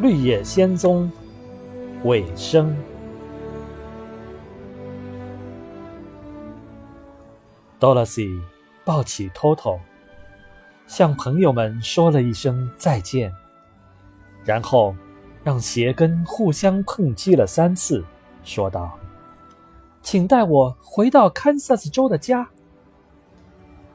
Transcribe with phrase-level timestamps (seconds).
[0.00, 1.10] 绿野仙踪
[2.04, 2.76] 尾声。
[7.80, 8.40] Dorothy
[8.84, 9.80] 抱起 Toto，
[10.86, 13.32] 向朋友们说了一声再见，
[14.44, 14.94] 然后
[15.42, 18.04] 让鞋跟互相碰击了三次，
[18.44, 18.96] 说道
[20.00, 22.48] ：“请带我回到堪萨斯州的家。”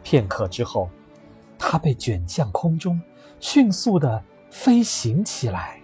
[0.03, 0.89] 片刻之后，
[1.57, 2.99] 他被卷向空中，
[3.39, 5.79] 迅速的飞行起来。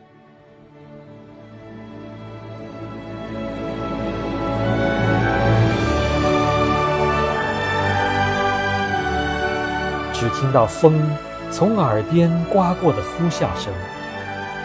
[10.20, 11.02] 只听到风
[11.50, 13.73] 从耳边刮过的呼啸声，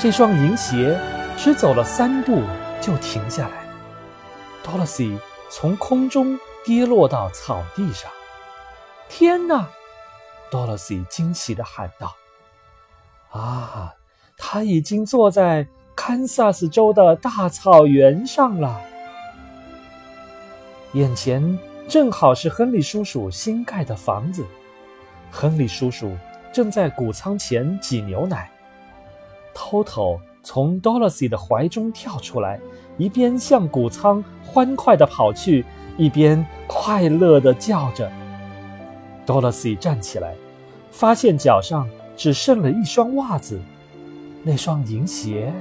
[0.00, 0.98] 这双银鞋
[1.36, 2.42] 只走了三步
[2.80, 3.64] 就停下来。
[4.64, 5.16] Dorothy
[5.48, 8.10] 从空中跌落到草地上。
[9.08, 9.68] 天哪
[10.50, 12.16] ！Dorothy 惊喜地喊道
[13.30, 13.94] ：“啊，
[14.36, 18.80] 他已经坐在堪萨斯州的大草原上了。
[20.94, 21.56] 眼前
[21.88, 24.44] 正好是亨利叔叔新盖的房子。”
[25.34, 26.12] 亨利叔叔
[26.52, 28.48] 正在谷仓前挤牛奶。
[29.52, 32.60] Toto 从 Dorothy 的怀中跳出来，
[32.98, 35.64] 一边向谷仓欢快地跑去，
[35.96, 38.08] 一边快乐地叫着。
[39.26, 40.36] Dorothy 站起来，
[40.92, 43.60] 发现脚上只剩了一双袜子，
[44.44, 45.52] 那双银鞋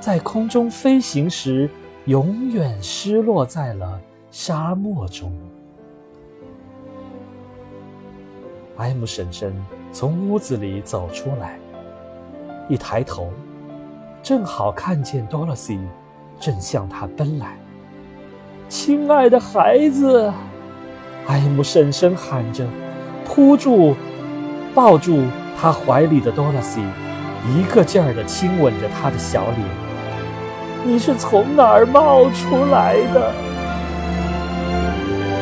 [0.00, 1.70] 在空中飞行时
[2.06, 4.00] 永远失落在了
[4.32, 5.32] 沙漠中。
[8.76, 9.54] 艾姆婶婶
[9.92, 11.58] 从屋子里走出来，
[12.68, 13.30] 一抬头，
[14.22, 15.78] 正好看见 Dorothy
[16.40, 17.58] 正向她奔来。
[18.70, 20.32] 亲爱的孩子，
[21.26, 22.66] 艾姆婶婶喊着，
[23.26, 23.94] 扑住、
[24.74, 25.22] 抱住
[25.60, 26.86] 她怀里的 Dorothy，
[27.54, 29.58] 一个劲儿地亲吻着她的小脸。
[30.82, 33.32] 你是从哪儿冒出来的？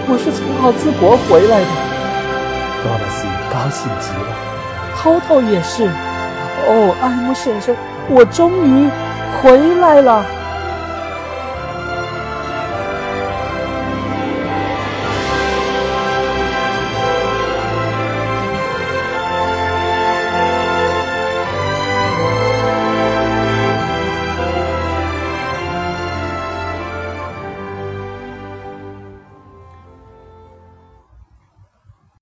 [0.09, 1.90] 我是从奥兹国回来的。
[2.83, 4.35] 多萝西高兴极了，
[4.97, 5.89] 涛涛也是。
[6.67, 7.75] 哦，艾姆先生，
[8.09, 8.89] 我终于
[9.43, 10.25] 回来了。